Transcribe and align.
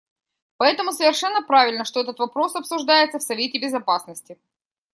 Поэтому 0.57 0.93
совершенно 0.93 1.43
правильно, 1.43 1.85
что 1.85 2.01
этот 2.01 2.17
вопрос 2.17 2.55
обсуждается 2.55 3.19
в 3.19 3.21
Совете 3.21 3.59
Безопасности. 3.59 4.39